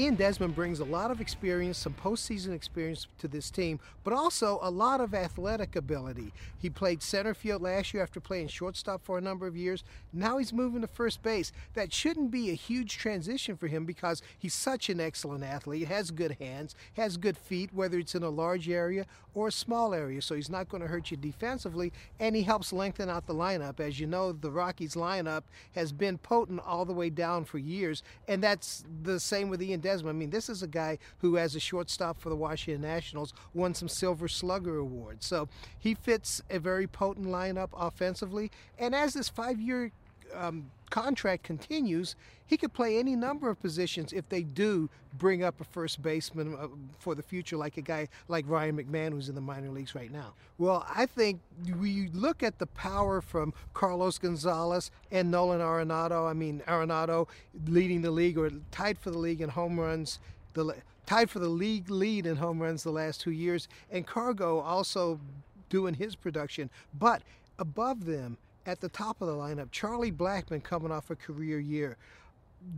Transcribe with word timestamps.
Ian 0.00 0.14
Desmond 0.14 0.54
brings 0.54 0.80
a 0.80 0.84
lot 0.86 1.10
of 1.10 1.20
experience, 1.20 1.76
some 1.76 1.92
postseason 1.92 2.54
experience 2.54 3.06
to 3.18 3.28
this 3.28 3.50
team, 3.50 3.78
but 4.02 4.14
also 4.14 4.58
a 4.62 4.70
lot 4.70 4.98
of 4.98 5.12
athletic 5.12 5.76
ability. 5.76 6.32
He 6.58 6.70
played 6.70 7.02
center 7.02 7.34
field 7.34 7.60
last 7.60 7.92
year 7.92 8.02
after 8.02 8.18
playing 8.18 8.48
shortstop 8.48 9.04
for 9.04 9.18
a 9.18 9.20
number 9.20 9.46
of 9.46 9.58
years. 9.58 9.84
Now 10.10 10.38
he's 10.38 10.54
moving 10.54 10.80
to 10.80 10.86
first 10.86 11.22
base. 11.22 11.52
That 11.74 11.92
shouldn't 11.92 12.30
be 12.30 12.48
a 12.48 12.54
huge 12.54 12.96
transition 12.96 13.58
for 13.58 13.66
him 13.66 13.84
because 13.84 14.22
he's 14.38 14.54
such 14.54 14.88
an 14.88 15.00
excellent 15.00 15.44
athlete, 15.44 15.88
has 15.88 16.10
good 16.10 16.38
hands, 16.40 16.74
has 16.94 17.18
good 17.18 17.36
feet, 17.36 17.68
whether 17.74 17.98
it's 17.98 18.14
in 18.14 18.22
a 18.22 18.30
large 18.30 18.70
area 18.70 19.04
or 19.34 19.48
a 19.48 19.52
small 19.52 19.92
area. 19.92 20.22
So 20.22 20.34
he's 20.34 20.48
not 20.48 20.70
going 20.70 20.80
to 20.82 20.88
hurt 20.88 21.10
you 21.10 21.18
defensively, 21.18 21.92
and 22.18 22.34
he 22.34 22.42
helps 22.42 22.72
lengthen 22.72 23.10
out 23.10 23.26
the 23.26 23.34
lineup. 23.34 23.80
As 23.80 24.00
you 24.00 24.06
know, 24.06 24.32
the 24.32 24.50
Rockies 24.50 24.94
lineup 24.94 25.42
has 25.74 25.92
been 25.92 26.16
potent 26.16 26.62
all 26.64 26.86
the 26.86 26.94
way 26.94 27.10
down 27.10 27.44
for 27.44 27.58
years, 27.58 28.02
and 28.26 28.42
that's 28.42 28.82
the 29.02 29.20
same 29.20 29.50
with 29.50 29.62
Ian 29.62 29.80
Desmond. 29.80 29.89
I 30.04 30.12
mean, 30.12 30.30
this 30.30 30.48
is 30.48 30.62
a 30.62 30.68
guy 30.68 30.98
who, 31.18 31.36
as 31.38 31.54
a 31.54 31.60
shortstop 31.60 32.20
for 32.20 32.28
the 32.28 32.36
Washington 32.36 32.82
Nationals, 32.82 33.32
won 33.54 33.74
some 33.74 33.88
Silver 33.88 34.28
Slugger 34.28 34.76
awards. 34.76 35.26
So 35.26 35.48
he 35.78 35.94
fits 35.94 36.42
a 36.50 36.58
very 36.58 36.86
potent 36.86 37.26
lineup 37.26 37.70
offensively. 37.72 38.50
And 38.78 38.94
as 38.94 39.14
this 39.14 39.28
five 39.28 39.60
year 39.60 39.92
um, 40.34 40.70
contract 40.90 41.42
continues, 41.44 42.16
he 42.46 42.56
could 42.56 42.72
play 42.72 42.98
any 42.98 43.14
number 43.14 43.48
of 43.48 43.60
positions 43.60 44.12
if 44.12 44.28
they 44.28 44.42
do 44.42 44.90
bring 45.18 45.42
up 45.42 45.60
a 45.60 45.64
first 45.64 46.02
baseman 46.02 46.56
uh, 46.60 46.66
for 46.98 47.14
the 47.14 47.22
future, 47.22 47.56
like 47.56 47.76
a 47.76 47.80
guy 47.80 48.08
like 48.28 48.44
Ryan 48.48 48.76
McMahon, 48.76 49.12
who's 49.12 49.28
in 49.28 49.34
the 49.34 49.40
minor 49.40 49.70
leagues 49.70 49.94
right 49.94 50.10
now. 50.10 50.34
Well, 50.58 50.84
I 50.92 51.06
think 51.06 51.40
we 51.78 52.08
look 52.12 52.42
at 52.42 52.58
the 52.58 52.66
power 52.66 53.20
from 53.20 53.54
Carlos 53.72 54.18
Gonzalez 54.18 54.90
and 55.10 55.30
Nolan 55.30 55.60
Arenado. 55.60 56.28
I 56.28 56.32
mean, 56.32 56.62
Arenado 56.66 57.28
leading 57.66 58.02
the 58.02 58.10
league 58.10 58.36
or 58.36 58.50
tied 58.70 58.98
for 58.98 59.10
the 59.10 59.18
league 59.18 59.40
in 59.40 59.48
home 59.50 59.78
runs. 59.78 60.18
The 60.54 60.74
tied 61.06 61.30
for 61.30 61.38
the 61.38 61.48
league 61.48 61.88
lead 61.88 62.26
in 62.26 62.36
home 62.36 62.60
runs 62.60 62.82
the 62.82 62.90
last 62.90 63.20
two 63.20 63.30
years, 63.30 63.68
and 63.90 64.06
Cargo 64.06 64.58
also 64.58 65.20
doing 65.68 65.94
his 65.94 66.16
production. 66.16 66.68
But 66.98 67.22
above 67.58 68.04
them, 68.04 68.36
at 68.70 68.80
the 68.80 68.88
top 68.88 69.20
of 69.20 69.26
the 69.26 69.34
lineup, 69.34 69.72
Charlie 69.72 70.12
Blackmon 70.12 70.62
coming 70.62 70.92
off 70.92 71.10
a 71.10 71.16
career 71.16 71.58
year. 71.58 71.96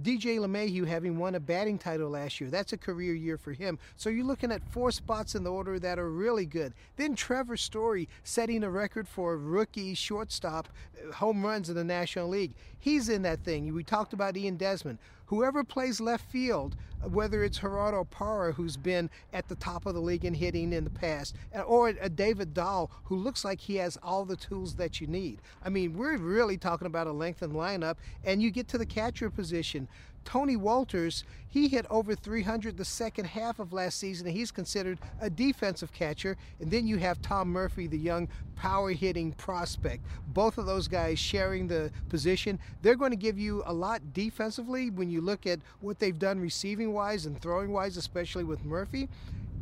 DJ 0.02 0.38
LeMahieu 0.38 0.86
having 0.86 1.18
won 1.18 1.34
a 1.34 1.40
batting 1.40 1.76
title 1.76 2.08
last 2.08 2.40
year. 2.40 2.48
That's 2.48 2.72
a 2.72 2.78
career 2.78 3.14
year 3.14 3.36
for 3.36 3.52
him. 3.52 3.78
So 3.96 4.08
you're 4.08 4.24
looking 4.24 4.52
at 4.52 4.62
four 4.70 4.90
spots 4.90 5.34
in 5.34 5.42
the 5.42 5.50
order 5.50 5.78
that 5.80 5.98
are 5.98 6.08
really 6.08 6.46
good. 6.46 6.72
Then 6.96 7.14
Trevor 7.14 7.56
Story 7.56 8.08
setting 8.22 8.62
a 8.62 8.70
record 8.70 9.06
for 9.06 9.34
a 9.34 9.36
rookie 9.36 9.94
shortstop 9.94 10.68
uh, 10.96 11.12
home 11.12 11.44
runs 11.44 11.68
in 11.68 11.74
the 11.74 11.84
National 11.84 12.28
League. 12.28 12.54
He's 12.78 13.08
in 13.08 13.22
that 13.22 13.44
thing. 13.44 13.74
We 13.74 13.84
talked 13.84 14.12
about 14.12 14.36
Ian 14.36 14.56
Desmond. 14.56 14.98
Whoever 15.26 15.64
plays 15.64 16.00
left 16.00 16.30
field, 16.30 16.76
uh, 17.02 17.08
whether 17.08 17.42
it's 17.42 17.58
Gerardo 17.58 18.04
Parra, 18.04 18.52
who's 18.52 18.76
been 18.76 19.08
at 19.32 19.48
the 19.48 19.54
top 19.54 19.86
of 19.86 19.94
the 19.94 20.00
league 20.00 20.24
in 20.24 20.34
hitting 20.34 20.72
in 20.72 20.84
the 20.84 20.90
past, 20.90 21.36
uh, 21.54 21.60
or 21.60 21.88
a 21.88 22.08
David 22.08 22.54
Dahl, 22.54 22.90
who 23.04 23.16
looks 23.16 23.44
like 23.44 23.60
he 23.60 23.76
has 23.76 23.98
all 24.02 24.24
the 24.24 24.36
tools 24.36 24.74
that 24.76 25.00
you 25.00 25.06
need. 25.06 25.40
I 25.64 25.68
mean, 25.68 25.96
we're 25.96 26.16
really 26.18 26.58
talking 26.58 26.86
about 26.86 27.06
a 27.06 27.12
lengthened 27.12 27.54
lineup, 27.54 27.96
and 28.24 28.42
you 28.42 28.50
get 28.50 28.68
to 28.68 28.78
the 28.78 28.86
catcher 28.86 29.30
position. 29.30 29.88
Tony 30.24 30.56
Wolters, 30.56 31.24
he 31.48 31.68
hit 31.68 31.86
over 31.90 32.14
300 32.14 32.76
the 32.76 32.84
second 32.84 33.26
half 33.26 33.58
of 33.58 33.72
last 33.72 33.98
season, 33.98 34.26
and 34.26 34.36
he's 34.36 34.50
considered 34.50 34.98
a 35.20 35.28
defensive 35.28 35.92
catcher. 35.92 36.36
And 36.60 36.70
then 36.70 36.86
you 36.86 36.96
have 36.98 37.20
Tom 37.20 37.48
Murphy, 37.48 37.86
the 37.86 37.98
young 37.98 38.28
power 38.56 38.90
hitting 38.90 39.32
prospect. 39.32 40.04
Both 40.28 40.58
of 40.58 40.66
those 40.66 40.88
guys 40.88 41.18
sharing 41.18 41.66
the 41.66 41.90
position. 42.08 42.58
They're 42.82 42.96
going 42.96 43.10
to 43.10 43.16
give 43.16 43.38
you 43.38 43.62
a 43.66 43.72
lot 43.72 44.12
defensively 44.12 44.90
when 44.90 45.10
you 45.10 45.20
look 45.20 45.46
at 45.46 45.60
what 45.80 45.98
they've 45.98 46.18
done 46.18 46.40
receiving 46.40 46.92
wise 46.92 47.26
and 47.26 47.40
throwing 47.40 47.72
wise, 47.72 47.96
especially 47.96 48.44
with 48.44 48.64
Murphy. 48.64 49.08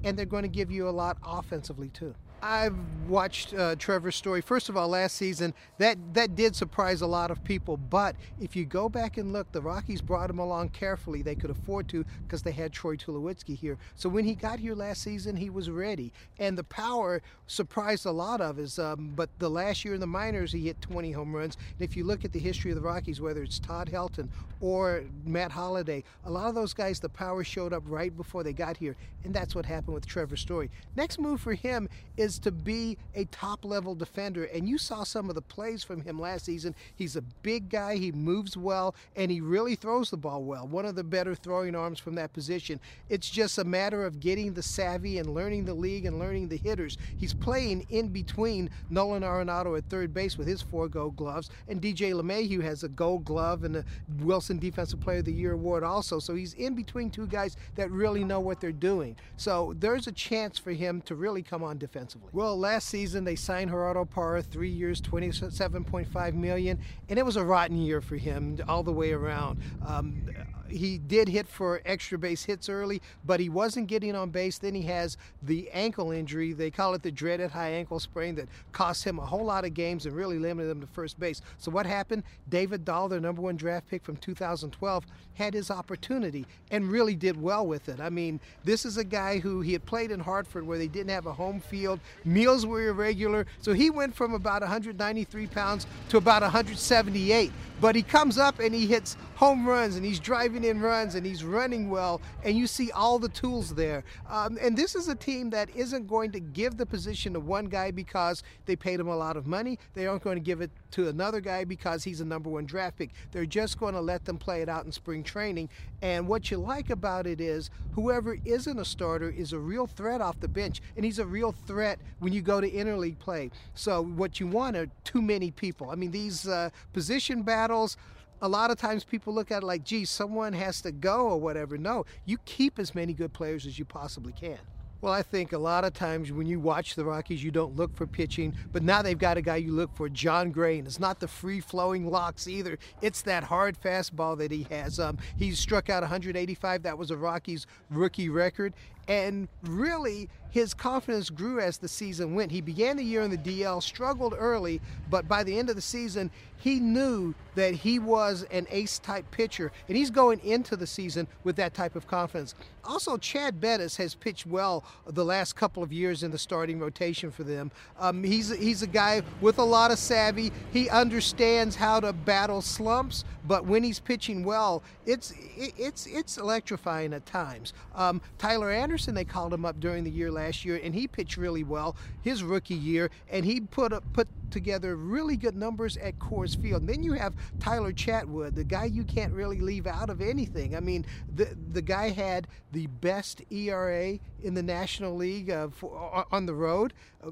And 0.05 0.19
they're 0.19 0.27
going 0.27 0.43
to 0.45 0.49
give 0.49 0.71
you 0.71 0.89
a 0.89 0.91
lot 0.91 1.19
offensively, 1.25 1.89
too. 1.89 2.15
I've 2.43 2.77
watched 3.09 3.53
uh, 3.55 3.77
Trevor 3.77 4.13
Story. 4.13 4.41
First 4.41 4.69
of 4.69 4.77
all, 4.77 4.89
last 4.89 5.17
season 5.17 5.53
that 5.79 5.99
that 6.15 6.37
did 6.37 6.55
surprise 6.57 7.03
a 7.03 7.07
lot 7.07 7.31
of 7.31 7.43
people. 7.45 7.77
But 7.77 8.17
if 8.41 8.57
you 8.57 8.65
go 8.65 8.89
back 8.89 9.19
and 9.19 9.33
look, 9.33 9.51
the 9.53 9.61
Rockies 9.61 10.01
brought 10.01 10.31
him 10.31 10.39
along 10.39 10.71
carefully. 10.71 11.23
They 11.23 11.35
could 11.35 11.51
afford 11.51 11.89
to 11.89 12.05
because 12.23 12.43
they 12.43 12.53
had 12.53 12.73
Troy 12.73 12.97
Tulowitzki 12.97 13.57
here. 13.57 13.79
So 13.97 14.09
when 14.09 14.25
he 14.25 14.35
got 14.35 14.59
here 14.59 14.75
last 14.75 15.03
season, 15.03 15.37
he 15.37 15.51
was 15.51 15.69
ready, 15.69 16.13
and 16.39 16.57
the 16.57 16.65
power 16.65 17.21
surprised 17.47 18.07
a 18.07 18.13
lot 18.13 18.41
of 18.41 18.59
us. 18.59 18.79
Um, 18.79 19.13
but 19.15 19.29
the 19.39 19.51
last 19.51 19.85
year 19.85 19.95
in 19.95 20.01
the 20.01 20.07
minors, 20.07 20.53
he 20.53 20.67
hit 20.67 20.81
20 20.81 21.13
home 21.13 21.35
runs. 21.35 21.57
And 21.79 21.89
if 21.89 21.97
you 21.97 22.05
look 22.05 22.25
at 22.25 22.33
the 22.33 22.39
history 22.39 22.71
of 22.71 22.77
the 22.77 22.83
Rockies, 22.83 23.21
whether 23.21 23.43
it's 23.43 23.59
Todd 23.59 23.91
Helton 23.93 24.29
or 24.61 25.05
Matt 25.25 25.51
Holliday, 25.51 26.05
a 26.25 26.31
lot 26.31 26.49
of 26.49 26.55
those 26.55 26.73
guys, 26.73 27.01
the 27.01 27.09
power 27.09 27.43
showed 27.43 27.73
up 27.73 27.83
right 27.87 28.17
before 28.17 28.43
they 28.43 28.53
got 28.53 28.77
here, 28.77 28.97
and 29.25 29.35
that's 29.35 29.55
what 29.55 29.67
happened 29.67 29.95
with 29.95 30.07
Trevor 30.07 30.37
Story. 30.37 30.71
Next 30.97 31.19
move 31.19 31.41
for 31.41 31.55
him 31.55 31.89
is 32.17 32.30
is 32.31 32.39
to 32.39 32.53
be 32.53 32.97
a 33.17 33.25
top 33.27 33.65
level 33.65 33.93
defender. 33.97 34.45
And 34.45 34.69
you 34.69 34.79
saw 34.79 35.03
some 35.03 35.29
of 35.29 35.35
the 35.35 35.43
plays 35.43 35.83
from 35.83 36.01
him 36.01 36.21
last 36.21 36.45
season. 36.45 36.77
He's 36.95 37.17
a 37.17 37.23
big 37.23 37.69
guy, 37.69 37.97
he 37.97 38.13
moves 38.13 38.57
well, 38.57 38.95
and 39.17 39.33
he 39.33 39.41
really 39.41 39.75
throws 39.75 40.11
the 40.11 40.17
ball 40.17 40.45
well. 40.45 40.69
One 40.69 40.87
of 40.87 40.95
the 40.95 41.03
better 41.03 41.35
throwing 41.35 41.75
arms 41.75 41.99
from 41.99 42.15
that 42.15 42.33
position. 42.33 42.79
It's 43.09 43.29
just 43.29 43.59
a 43.59 43.65
matter 43.65 44.07
of 44.07 44.21
getting 44.21 44.55
the 44.55 44.63
savvy 44.63 45.19
and 45.19 45.35
learning 45.35 45.65
the 45.65 45.75
league 45.75 46.07
and 46.07 46.21
learning 46.21 46.49
the 46.49 46.57
hitters. 46.57 46.97
He's 47.19 47.35
playing 47.35 47.85
in 47.91 48.09
between 48.09 48.71
Nolan 48.91 49.25
Arenado 49.25 49.77
at 49.77 49.85
third 49.87 50.15
base 50.15 50.39
with 50.39 50.47
his 50.47 50.63
four 50.63 50.89
gold 50.89 51.17
gloves, 51.17 51.51
and 51.67 51.83
DJ 51.83 52.13
LeMahieu 52.13 52.63
has 52.63 52.85
a 52.85 52.89
gold 52.89 53.25
glove 53.25 53.65
and 53.65 53.77
a 53.77 53.85
Wilson 54.21 54.61
Defensive 54.61 55.01
Player 55.01 55.19
of 55.19 55.25
the 55.25 55.33
Year 55.33 55.53
award 55.53 55.83
also. 55.83 56.21
So 56.21 56.37
he's 56.37 56.55
in 56.55 56.75
between 56.75 57.11
two 57.11 57.27
guys 57.27 57.57
that 57.75 57.91
really 57.91 58.23
know 58.23 58.39
what 58.39 58.61
they're 58.61 58.71
doing. 58.71 59.17
So 59.37 59.75
there's 59.81 60.07
a 60.07 60.13
chance 60.13 60.59
for 60.59 60.71
him 60.71 61.01
to 61.03 61.17
really 61.17 61.43
come 61.43 61.65
on 61.65 61.79
defensively 61.79 62.20
Well, 62.33 62.59
last 62.59 62.89
season 62.89 63.25
they 63.25 63.35
signed 63.35 63.71
Gerardo 63.71 64.05
Parra, 64.05 64.43
three 64.43 64.71
years, 64.71 65.01
27.5 65.01 66.35
million, 66.35 66.79
and 67.09 67.19
it 67.19 67.27
was 67.27 67.37
a 67.37 67.45
rotten 67.45 67.77
year 67.77 68.01
for 68.01 68.17
him 68.17 68.59
all 68.69 68.83
the 68.83 68.93
way 68.93 69.13
around. 69.13 69.61
Um, 69.85 70.23
he 70.71 70.99
did 70.99 71.29
hit 71.29 71.49
for 71.49 71.81
extra 71.85 72.19
base 72.19 72.45
hits 72.45 72.69
early, 72.69 73.01
but 73.25 73.41
he 73.41 73.49
wasn't 73.49 73.87
getting 73.87 74.15
on 74.15 74.31
base. 74.31 74.59
Then 74.59 74.75
he 74.75 74.83
has 74.83 75.17
the 75.43 75.71
ankle 75.71 76.11
injury. 76.11 76.53
They 76.53 76.71
call 76.71 76.95
it 76.95 77.03
the 77.03 77.11
dreaded 77.11 77.51
high 77.51 77.71
ankle 77.71 78.01
sprain 78.01 78.35
that 78.37 78.49
cost 78.73 79.05
him 79.05 79.19
a 79.19 79.27
whole 79.27 79.45
lot 79.45 79.65
of 79.65 79.75
games 79.75 80.07
and 80.07 80.15
really 80.15 80.39
limited 80.39 80.71
him 80.71 80.81
to 80.81 80.87
first 80.87 81.19
base. 81.19 81.43
So 81.59 81.71
what 81.71 81.87
happened? 81.87 82.23
David 82.49 82.85
Dahl, 82.85 83.09
their 83.09 83.21
number 83.21 83.43
one 83.43 83.57
draft 83.57 83.89
pick 83.89 84.05
from 84.05 84.17
2012, 84.17 85.05
had 85.35 85.55
his 85.55 85.71
opportunity 85.71 86.47
and 86.71 86.91
really 86.91 87.15
did 87.15 87.41
well 87.41 87.67
with 87.67 87.89
it. 87.89 88.01
I 88.01 88.11
mean, 88.11 88.41
this 88.65 88.85
is 88.85 88.97
a 88.97 89.05
guy 89.05 89.39
who 89.39 89.61
he 89.61 89.73
had 89.73 89.85
played 89.87 90.11
in 90.11 90.21
Hartford 90.21 90.67
where 90.67 90.79
they 90.79 90.89
didn't 90.89 91.11
have 91.11 91.27
a 91.27 91.33
home 91.33 91.61
field. 91.61 92.01
Meals 92.25 92.67
were 92.67 92.89
irregular. 92.89 93.47
So 93.61 93.73
he 93.73 93.91
went 93.91 94.15
from 94.15 94.35
about 94.35 94.63
193 94.63 95.47
pounds 95.47 95.87
to 96.11 96.19
about 96.19 96.43
178. 96.43 97.53
But 97.81 97.97
he 97.97 98.03
comes 98.03 98.37
up 98.37 98.59
and 98.59 98.75
he 98.75 98.87
hits 98.87 99.17
home 99.37 99.67
runs 99.67 99.97
and 99.97 100.05
he's 100.05 100.21
driving 100.21 100.60
in 100.65 100.81
runs 100.81 101.15
and 101.15 101.27
he's 101.27 101.45
running 101.45 101.91
well 101.91 102.21
and 102.45 102.57
you 102.57 102.67
see 102.67 102.91
all 102.93 103.19
the 103.19 103.29
tools 103.29 103.75
there. 103.75 104.05
Um, 104.29 104.59
and 104.61 104.77
this 104.77 104.95
is 104.95 105.09
a 105.09 105.15
team 105.15 105.51
that 105.51 105.71
isn't 105.75 106.07
going 106.07 106.33
to 106.33 106.41
give 106.41 106.77
the 106.77 106.87
position 106.87 107.33
to 107.35 107.41
one 107.41 107.67
guy 107.67 107.91
because 107.91 108.43
they 108.67 108.77
paid 108.77 109.01
him 109.01 109.09
a 109.09 109.17
lot 109.17 109.37
of 109.37 109.47
money. 109.47 109.79
They 109.95 110.07
aren't 110.07 110.23
going 110.23 110.37
to 110.37 110.45
give 110.45 110.61
it 110.61 110.71
to 110.93 111.09
another 111.09 111.41
guy 111.41 111.65
because 111.65 112.05
he's 112.05 112.21
a 112.21 112.25
number 112.25 112.51
one 112.51 112.67
draft 112.67 112.99
pick. 112.99 113.11
They're 113.33 113.47
just 113.47 113.79
going 113.79 113.95
to 113.95 114.01
let 114.01 114.25
them 114.25 114.39
play 114.39 114.63
it 114.63 114.69
out 114.69 114.85
in 114.85 114.93
spring 114.93 115.23
training. 115.23 115.69
And 116.03 116.27
what 116.27 116.51
you 116.51 116.59
like 116.59 116.91
about 116.91 117.27
it 117.27 117.41
is 117.41 117.71
whoever 117.93 118.39
isn't 118.45 118.79
a 118.79 118.85
starter 118.85 119.31
is 119.31 119.53
a 119.53 119.59
real 119.59 119.87
threat 119.87 120.21
off 120.21 120.41
the 120.41 120.49
bench 120.49 120.81
and 120.97 121.05
he's 121.05 121.19
a 121.19 121.27
real 121.27 121.53
threat 121.53 121.99
when 122.19 122.33
you 122.33 122.43
go 122.43 122.61
to 122.61 122.71
interleague 122.71 123.19
play. 123.19 123.51
So 123.75 124.03
what 124.03 124.41
you 124.41 124.47
want 124.47 124.77
are 124.77 124.89
too 125.05 125.23
many 125.23 125.51
people. 125.51 125.91
I 125.91 125.95
mean, 125.95 126.11
these 126.11 126.49
uh, 126.49 126.71
position 126.93 127.43
battles 127.43 127.97
a 128.43 128.49
lot 128.49 128.71
of 128.71 128.79
times 128.79 129.05
people 129.05 129.35
look 129.35 129.51
at 129.51 129.63
it 129.63 129.67
like, 129.67 129.85
gee, 129.85 130.05
someone 130.05 130.53
has 130.53 130.81
to 130.83 130.93
go 130.93 131.29
or 131.29 131.41
whatever. 131.41 131.77
No, 131.77 132.05
you 132.25 132.39
keep 132.45 132.79
as 132.79 132.95
many 132.95 133.13
good 133.13 133.33
players 133.33 133.67
as 133.67 133.79
you 133.79 133.85
possibly 133.85 134.33
can. 134.33 134.59
Well, 135.03 135.15
I 135.15 135.23
think 135.23 135.53
a 135.53 135.59
lot 135.59 135.85
of 135.85 135.95
times 135.95 136.31
when 136.31 136.47
you 136.47 136.61
watch 136.61 136.95
the 136.95 137.07
Rockies, 137.07 137.43
you 137.43 137.51
don't 137.51 137.75
look 137.75 137.97
for 137.97 138.07
pitching, 138.07 138.55
but 138.71 138.83
now 138.83 139.01
they've 139.01 139.17
got 139.17 139.39
a 139.39 139.43
guy 139.43 139.57
you 139.57 139.73
look 139.73 139.95
for, 139.97 140.11
Jon 140.11 140.51
Gray, 140.51 140.79
and 140.79 140.87
it's 140.87 141.01
not 141.01 141.21
the 141.21 141.29
free-flowing 141.29 142.11
locks 142.11 142.47
either. 142.47 142.79
It's 143.01 143.23
that 143.23 143.43
hard 143.43 143.81
fastball 143.81 144.37
that 144.37 144.51
he 144.51 144.65
has. 144.65 145.01
Um, 145.01 145.17
he's 145.39 145.59
struck 145.59 145.89
out 145.89 146.03
185. 146.03 146.83
That 146.83 146.99
was 146.99 147.11
a 147.11 147.17
Rockies 147.17 147.67
rookie 147.89 148.29
record, 148.29 148.75
And 149.09 149.49
really, 149.63 150.29
his 150.51 150.75
confidence 150.75 151.31
grew 151.31 151.61
as 151.61 151.79
the 151.79 151.89
season 151.89 152.35
went. 152.35 152.51
He 152.51 152.61
began 152.61 152.97
the 152.97 153.05
year 153.05 153.23
in 153.23 153.31
the 153.31 153.39
DL, 153.39 153.83
struggled 153.83 154.35
early, 154.37 154.81
but 155.09 155.29
by 155.29 155.45
the 155.45 155.59
end 155.59 155.71
of 155.71 155.77
the 155.77 155.83
season, 155.83 156.31
he 156.61 156.79
knew 156.79 157.35
that 157.55 157.75
he 157.75 157.99
was 157.99 158.47
an 158.51 158.67
ace 158.71 158.99
type 158.99 159.29
pitcher, 159.31 159.73
and 159.89 159.97
he's 159.97 160.11
going 160.11 160.41
into 160.45 160.77
the 160.77 160.87
season 160.87 161.27
with 161.43 161.57
that 161.57 161.73
type 161.73 161.97
of 161.97 162.07
confidence. 162.07 162.55
Also, 162.85 163.17
Chad 163.17 163.61
Bettis 163.61 163.97
has 163.97 164.15
pitched 164.15 164.47
well 164.47 164.85
the 165.07 165.25
last 165.25 165.57
couple 165.57 165.83
of 165.83 165.93
years 165.93 166.23
in 166.23 166.31
the 166.31 166.39
starting 166.39 166.79
rotation 166.79 167.31
for 167.31 167.45
them. 167.45 167.71
Um, 167.99 168.23
he's 168.23 168.51
he's 168.51 168.83
a 168.83 168.87
guy 168.87 169.23
with 169.41 169.59
a 169.59 169.65
lot 169.65 169.91
of 169.91 169.99
savvy. 169.99 170.53
He 170.73 170.89
understands 170.91 171.77
how 171.77 172.01
to 172.01 172.13
battle 172.13 172.61
slumps, 172.61 173.25
but 173.47 173.65
when 173.65 173.83
he's 173.83 174.01
pitching 174.01 174.45
well, 174.45 174.83
it's 175.07 175.33
it's 175.57 176.07
it's 176.07 176.37
electrifying 176.37 177.13
at 177.15 177.25
times. 177.27 177.73
Um, 177.95 178.21
Tyler 178.39 178.71
Anderson, 178.71 179.15
they 179.15 179.25
called 179.25 179.53
him 179.53 179.65
up 179.65 179.81
during 179.81 180.05
the 180.05 180.11
year 180.11 180.31
last 180.31 180.40
year, 180.65 180.81
and 180.83 180.95
he 180.95 181.07
pitched 181.07 181.37
really 181.37 181.65
well 181.65 181.97
his 182.21 182.43
rookie 182.43 182.75
year, 182.75 183.11
and 183.31 183.45
he 183.45 183.61
put 183.61 183.93
up, 183.93 184.05
put 184.13 184.29
together 184.51 184.97
really 184.97 185.37
good 185.37 185.57
numbers 185.57 185.97
at 185.97 186.19
Coors 186.19 186.61
Field. 186.61 186.83
And 186.83 186.89
then 186.89 187.03
you 187.03 187.13
have 187.15 187.35
Tyler 187.59 187.93
Chatwood, 187.93 188.55
the 188.55 188.65
guy 188.65 188.85
you 188.87 189.05
can't 189.05 189.33
really 189.33 189.61
leave 189.61 189.87
out 189.87 190.11
of 190.11 190.21
anything. 190.21 190.77
I 190.77 190.81
mean, 190.81 191.07
the 191.35 191.57
the 191.73 191.83
guy 191.83 192.11
had 192.11 192.49
the 192.73 192.87
best 192.87 193.43
ERA 193.51 194.19
in 194.43 194.55
the 194.55 194.63
National 194.63 195.15
League 195.15 195.51
uh, 195.51 195.69
for, 195.69 196.27
on 196.33 196.47
the 196.47 196.55
road, 196.55 196.95
uh, 197.23 197.31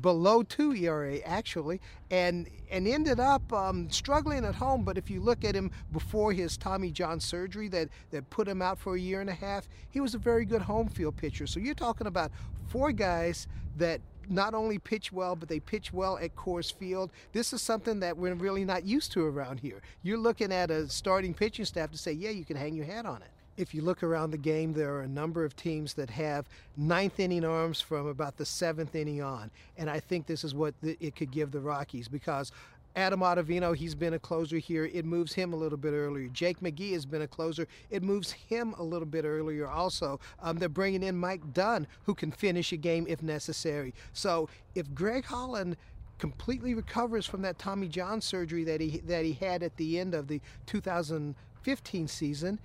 below 0.00 0.42
two 0.42 0.72
ERA 0.74 1.18
actually, 1.20 1.80
and 2.10 2.48
and 2.70 2.86
ended 2.86 3.20
up 3.20 3.52
um, 3.52 3.90
struggling 3.90 4.44
at 4.44 4.54
home. 4.54 4.84
But 4.84 4.98
if 4.98 5.10
you 5.10 5.20
look 5.20 5.44
at 5.44 5.54
him 5.54 5.70
before 5.92 6.32
his 6.32 6.56
Tommy 6.56 6.90
John 6.90 7.20
surgery 7.20 7.68
that 7.68 7.88
that 8.10 8.28
put 8.30 8.48
him 8.48 8.62
out 8.62 8.78
for 8.78 8.94
a 8.94 9.00
year 9.00 9.20
and 9.20 9.30
a 9.30 9.34
half, 9.34 9.68
he 9.90 10.00
was 10.00 10.14
a 10.14 10.18
very 10.18 10.44
good 10.44 10.62
home 10.62 10.88
field 10.88 11.16
pitcher. 11.16 11.46
So 11.46 11.60
you're 11.60 11.74
talking 11.74 12.06
about 12.06 12.30
four 12.68 12.92
guys 12.92 13.46
that 13.76 14.00
not 14.28 14.54
only 14.54 14.78
pitch 14.78 15.12
well, 15.12 15.36
but 15.36 15.48
they 15.48 15.60
pitch 15.60 15.92
well 15.92 16.18
at 16.18 16.36
Coors 16.36 16.72
Field. 16.72 17.10
This 17.32 17.52
is 17.52 17.62
something 17.62 18.00
that 18.00 18.16
we're 18.16 18.34
really 18.34 18.64
not 18.64 18.84
used 18.84 19.12
to 19.12 19.24
around 19.24 19.60
here. 19.60 19.80
You're 20.02 20.18
looking 20.18 20.52
at 20.52 20.70
a 20.70 20.88
starting 20.88 21.34
pitching 21.34 21.64
staff 21.64 21.90
to 21.92 21.98
say, 21.98 22.12
yeah, 22.12 22.30
you 22.30 22.44
can 22.44 22.56
hang 22.56 22.74
your 22.74 22.86
hat 22.86 23.06
on 23.06 23.22
it. 23.22 23.30
If 23.56 23.74
you 23.74 23.82
look 23.82 24.02
around 24.02 24.30
the 24.30 24.38
game, 24.38 24.72
there 24.72 24.94
are 24.94 25.02
a 25.02 25.08
number 25.08 25.44
of 25.44 25.54
teams 25.54 25.94
that 25.94 26.08
have 26.10 26.46
ninth 26.76 27.20
inning 27.20 27.44
arms 27.44 27.80
from 27.80 28.06
about 28.06 28.36
the 28.36 28.46
seventh 28.46 28.94
inning 28.94 29.22
on. 29.22 29.50
And 29.76 29.90
I 29.90 30.00
think 30.00 30.26
this 30.26 30.44
is 30.44 30.54
what 30.54 30.74
it 30.82 31.14
could 31.14 31.30
give 31.30 31.50
the 31.50 31.60
Rockies 31.60 32.08
because 32.08 32.52
Adam 32.96 33.20
Ottavino, 33.20 33.74
he's 33.74 33.94
been 33.94 34.14
a 34.14 34.18
closer 34.18 34.58
here. 34.58 34.86
It 34.92 35.04
moves 35.04 35.32
him 35.32 35.52
a 35.52 35.56
little 35.56 35.78
bit 35.78 35.92
earlier. 35.92 36.28
Jake 36.28 36.60
McGee 36.60 36.92
has 36.92 37.06
been 37.06 37.22
a 37.22 37.28
closer. 37.28 37.68
It 37.88 38.02
moves 38.02 38.32
him 38.32 38.74
a 38.78 38.82
little 38.82 39.06
bit 39.06 39.24
earlier 39.24 39.68
also. 39.68 40.18
Um, 40.42 40.58
they're 40.58 40.68
bringing 40.68 41.02
in 41.02 41.16
Mike 41.16 41.52
Dunn, 41.52 41.86
who 42.04 42.14
can 42.14 42.32
finish 42.32 42.72
a 42.72 42.76
game 42.76 43.06
if 43.08 43.22
necessary. 43.22 43.94
So 44.12 44.48
if 44.74 44.92
Greg 44.92 45.24
Holland 45.24 45.76
completely 46.18 46.74
recovers 46.74 47.26
from 47.26 47.42
that 47.42 47.58
Tommy 47.58 47.88
John 47.88 48.20
surgery 48.20 48.64
that 48.64 48.80
he 48.80 48.98
that 49.06 49.24
he 49.24 49.32
had 49.32 49.62
at 49.62 49.76
the 49.76 49.98
end 49.98 50.14
of 50.14 50.28
the 50.28 50.40
2015 50.66 52.08
season, 52.08 52.58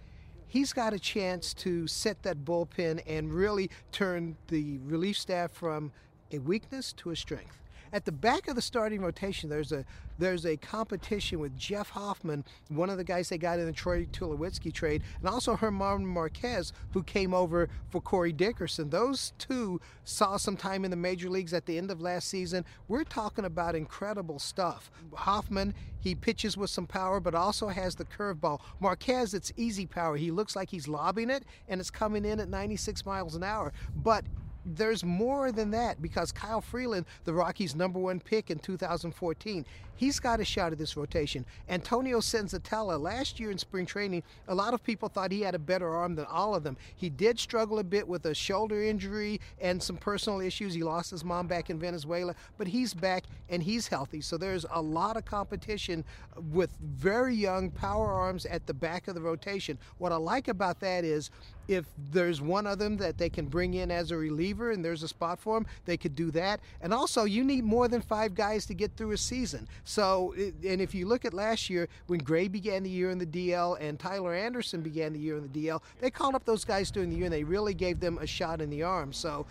he's 0.48 0.74
got 0.74 0.94
a 0.94 1.00
chance 1.00 1.54
to 1.54 1.88
set 1.88 2.22
that 2.24 2.44
bullpen 2.44 3.02
and 3.08 3.34
really 3.34 3.70
turn 3.92 4.36
the 4.48 4.80
relief 4.80 5.18
staff 5.18 5.52
from 5.52 5.92
a 6.32 6.40
weakness 6.40 6.94
to 6.94 7.12
a 7.12 7.16
strength. 7.16 7.65
At 7.96 8.04
the 8.04 8.12
back 8.12 8.50
of 8.50 8.58
the 8.58 8.62
starting 8.62 9.00
rotation, 9.00 9.50
there's 9.50 9.72
a 9.72 9.86
there's 10.20 10.46
a 10.46 10.58
competition 10.58 11.40
with 11.40 11.58
Jeff 11.58 11.92
Hoffman, 11.92 12.44
one 12.68 12.90
of 12.90 12.98
the 12.98 13.06
guys 13.06 13.30
they 13.30 13.38
got 13.38 13.58
in 13.58 13.68
the 13.68 13.72
Troy 13.72 14.04
Tulowitzki 14.12 14.74
trade, 14.74 15.02
and 15.22 15.30
also 15.30 15.56
German 15.56 16.06
Marquez, 16.06 16.74
who 16.92 17.04
came 17.04 17.34
over 17.34 17.70
for 17.88 18.02
Corey 18.02 18.34
Dickerson. 18.34 18.90
Those 18.90 19.32
two 19.38 19.80
saw 20.04 20.36
some 20.36 20.58
time 20.58 20.84
in 20.84 20.92
the 20.92 20.98
major 20.98 21.30
leagues 21.30 21.54
at 21.54 21.68
the 21.68 21.78
end 21.78 21.90
of 21.90 22.02
last 22.02 22.28
season. 22.28 22.66
We're 22.90 23.06
talking 23.06 23.46
about 23.46 23.76
incredible 23.76 24.40
stuff. 24.40 24.92
Hoffman, 25.14 25.74
he 25.98 26.16
pitches 26.16 26.58
with 26.58 26.70
some 26.70 26.88
power, 26.88 27.22
but 27.22 27.34
also 27.34 27.70
has 27.70 27.96
the 27.96 28.04
curveball. 28.04 28.60
Marquez, 28.82 29.34
it's 29.34 29.54
easy 29.56 29.86
power. 29.86 30.18
He 30.18 30.32
looks 30.32 30.54
like 30.54 30.70
he's 30.70 30.90
lobbing 30.90 31.30
it, 31.30 31.46
and 31.70 31.80
it's 31.80 31.92
coming 31.92 32.26
in 32.26 32.42
at 32.42 32.50
96 32.50 33.06
miles 33.06 33.36
an 33.36 33.44
hour. 33.44 33.72
But 33.96 34.26
there's 34.66 35.04
more 35.04 35.52
than 35.52 35.72
that 35.72 36.02
because 36.02 36.32
Kyle 36.32 36.62
Freeland, 36.62 37.06
the 37.24 37.34
Rockies' 37.34 37.76
number 37.76 38.00
one 38.00 38.20
pick 38.20 38.50
in 38.50 38.60
2014, 38.60 39.66
he's 39.96 40.20
got 40.20 40.40
a 40.40 40.46
shot 40.46 40.72
at 40.72 40.78
this 40.78 40.98
rotation. 40.98 41.46
Antonio 41.70 42.20
Senzatela, 42.20 43.00
last 43.00 43.40
year 43.40 43.52
in 43.52 43.58
spring 43.58 43.86
training, 43.86 44.24
a 44.48 44.56
lot 44.56 44.74
of 44.74 44.84
people 44.84 45.08
thought 45.08 45.32
he 45.32 45.42
had 45.42 45.56
a 45.56 45.60
better 45.60 45.90
arm 45.90 46.16
than 46.16 46.26
all 46.26 46.56
of 46.56 46.64
them. 46.64 46.78
He 46.96 47.10
did 47.10 47.40
struggle 47.40 47.80
a 47.80 47.84
bit 47.84 48.08
with 48.08 48.26
a 48.26 48.34
shoulder 48.34 48.84
injury 48.84 49.40
and 49.62 49.82
some 49.82 49.98
personal 49.98 50.42
issues. 50.42 50.74
He 50.74 50.84
lost 50.84 51.12
his 51.12 51.24
mom 51.24 51.48
back 51.48 51.70
in 51.70 51.80
Venezuela, 51.80 52.36
but 52.58 52.68
he's 52.68 52.94
back 52.94 53.26
and 53.50 53.62
he's 53.62 53.88
healthy. 53.88 54.22
So 54.22 54.38
there's 54.38 54.66
a 54.72 54.82
lot 54.82 55.18
of 55.18 55.26
competition 55.26 56.04
with 56.52 56.72
very 56.82 57.36
young 57.36 57.70
power 57.70 58.12
arms 58.12 58.46
at 58.46 58.66
the 58.66 58.74
back 58.74 59.08
of 59.08 59.16
the 59.16 59.22
rotation. 59.22 59.78
What 59.98 60.12
I 60.12 60.18
like 60.18 60.48
about 60.48 60.80
that 60.82 61.04
is 61.04 61.30
if 61.68 61.86
there's 62.12 62.42
one 62.42 62.68
of 62.68 62.80
them 62.80 62.98
that 62.98 63.18
they 63.18 63.30
can 63.30 63.46
bring 63.46 63.74
in 63.74 63.92
as 63.92 64.12
a 64.12 64.18
reliever 64.18 64.72
and 64.72 64.84
there's 64.84 65.04
a 65.04 65.08
spot 65.08 65.40
for 65.40 65.58
him, 65.58 65.66
they 65.86 65.98
could 65.98 66.16
do 66.16 66.32
that. 66.32 66.60
And 66.82 66.94
also, 66.94 67.26
you 67.26 67.44
need 67.44 67.64
more 67.64 67.88
than 67.88 68.02
five 68.02 68.36
guys 68.36 68.66
to 68.68 68.74
get 68.74 68.96
through 68.96 69.12
a 69.12 69.18
season. 69.18 69.68
So, 69.84 70.34
and 70.38 70.82
if 70.82 70.94
you 70.94 71.08
look 71.08 71.26
at 71.26 71.34
last 71.34 71.70
year 71.70 71.88
when 72.08 72.20
Gray 72.20 72.48
began 72.48 72.84
the 72.84 72.90
year 72.90 73.12
in 73.12 73.18
the 73.18 73.26
DL 73.26 73.78
and 73.80 74.00
Tyler 74.00 74.34
Anderson 74.34 74.82
began 74.82 75.14
the 75.14 75.20
year 75.20 75.38
in 75.38 75.50
the 75.52 75.68
DL, 75.68 75.82
they 76.00 76.10
called 76.10 76.36
up 76.36 76.46
those 76.46 76.66
guys 76.66 76.92
during 76.92 77.10
the 77.10 77.16
year 77.16 77.26
and 77.26 77.34
they 77.34 77.44
really 77.44 77.74
gave 77.74 78.00
them 78.00 78.18
a 78.20 78.28
shot 78.28 78.62
in 78.62 78.70
the 78.70 78.84
arm. 78.84 79.14
So, 79.14 79.46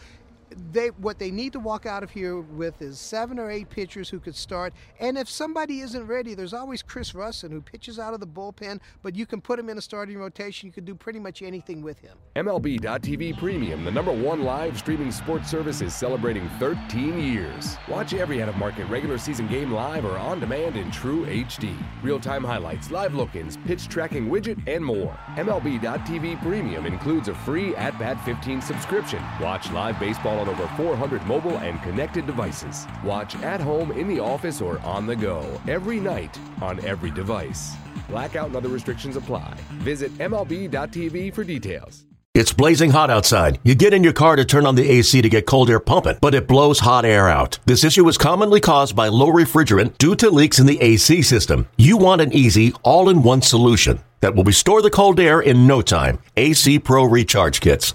they 0.72 0.88
what 0.88 1.18
they 1.18 1.30
need 1.30 1.52
to 1.52 1.60
walk 1.60 1.86
out 1.86 2.02
of 2.02 2.10
here 2.10 2.40
with 2.40 2.80
is 2.82 2.98
seven 2.98 3.38
or 3.38 3.50
eight 3.50 3.70
pitchers 3.70 4.08
who 4.08 4.20
could 4.20 4.34
start. 4.34 4.72
And 5.00 5.18
if 5.18 5.28
somebody 5.28 5.80
isn't 5.80 6.06
ready, 6.06 6.34
there's 6.34 6.54
always 6.54 6.82
Chris 6.82 7.12
Rusin 7.12 7.50
who 7.50 7.60
pitches 7.60 7.98
out 7.98 8.14
of 8.14 8.20
the 8.20 8.26
bullpen, 8.26 8.80
but 9.02 9.14
you 9.14 9.26
can 9.26 9.40
put 9.40 9.58
him 9.58 9.68
in 9.68 9.78
a 9.78 9.80
starting 9.80 10.18
rotation. 10.18 10.66
You 10.66 10.72
can 10.72 10.84
do 10.84 10.94
pretty 10.94 11.18
much 11.18 11.42
anything 11.42 11.82
with 11.82 11.98
him. 12.00 12.16
MLB.tv 12.36 13.38
Premium, 13.38 13.84
the 13.84 13.90
number 13.90 14.12
one 14.12 14.42
live 14.42 14.78
streaming 14.78 15.10
sports 15.10 15.50
service, 15.50 15.80
is 15.80 15.94
celebrating 15.94 16.48
13 16.58 17.18
years. 17.18 17.76
Watch 17.88 18.14
every 18.14 18.42
out 18.42 18.48
of 18.48 18.56
market 18.56 18.86
regular 18.86 19.18
season 19.18 19.48
game 19.48 19.72
live 19.72 20.04
or 20.04 20.18
on 20.18 20.40
demand 20.40 20.76
in 20.76 20.90
true 20.90 21.26
HD. 21.26 21.76
Real 22.02 22.20
time 22.20 22.44
highlights, 22.44 22.90
live 22.90 23.14
look 23.14 23.34
ins, 23.34 23.56
pitch 23.58 23.88
tracking 23.88 24.28
widget, 24.28 24.60
and 24.66 24.84
more. 24.84 25.18
MLB.tv 25.36 26.40
Premium 26.42 26.86
includes 26.86 27.28
a 27.28 27.34
free 27.34 27.74
At 27.76 27.98
Bat 27.98 28.24
15 28.24 28.60
subscription. 28.60 29.22
Watch 29.40 29.70
live 29.72 29.98
baseball 29.98 30.43
on 30.44 30.54
over 30.54 30.66
400 30.76 31.26
mobile 31.26 31.58
and 31.58 31.80
connected 31.82 32.26
devices. 32.26 32.86
Watch 33.02 33.36
at 33.36 33.60
home, 33.60 33.92
in 33.92 34.08
the 34.08 34.20
office, 34.20 34.60
or 34.60 34.78
on 34.80 35.06
the 35.06 35.16
go 35.16 35.60
every 35.66 36.00
night 36.00 36.38
on 36.60 36.84
every 36.84 37.10
device. 37.10 37.74
Blackout 38.08 38.48
and 38.48 38.56
other 38.56 38.68
restrictions 38.68 39.16
apply. 39.16 39.54
Visit 39.74 40.12
MLB.tv 40.18 41.34
for 41.34 41.44
details. 41.44 42.04
It's 42.34 42.52
blazing 42.52 42.90
hot 42.90 43.10
outside. 43.10 43.60
You 43.62 43.76
get 43.76 43.94
in 43.94 44.02
your 44.02 44.12
car 44.12 44.34
to 44.34 44.44
turn 44.44 44.66
on 44.66 44.74
the 44.74 44.90
AC 44.90 45.22
to 45.22 45.28
get 45.28 45.46
cold 45.46 45.70
air 45.70 45.78
pumping, 45.78 46.18
but 46.20 46.34
it 46.34 46.48
blows 46.48 46.80
hot 46.80 47.04
air 47.04 47.28
out. 47.28 47.60
This 47.64 47.84
issue 47.84 48.08
is 48.08 48.18
commonly 48.18 48.60
caused 48.60 48.96
by 48.96 49.06
low 49.06 49.28
refrigerant 49.28 49.96
due 49.98 50.16
to 50.16 50.30
leaks 50.30 50.58
in 50.58 50.66
the 50.66 50.80
AC 50.82 51.22
system. 51.22 51.68
You 51.76 51.96
want 51.96 52.22
an 52.22 52.32
easy, 52.32 52.74
all 52.82 53.08
in 53.08 53.22
one 53.22 53.40
solution 53.40 54.00
that 54.20 54.34
will 54.34 54.42
restore 54.42 54.82
the 54.82 54.90
cold 54.90 55.20
air 55.20 55.42
in 55.42 55.68
no 55.68 55.80
time. 55.80 56.18
AC 56.36 56.80
Pro 56.80 57.04
Recharge 57.04 57.60
Kits. 57.60 57.94